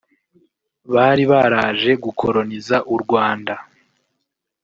[0.93, 3.55] bari baraje gukoroniza u Rwanda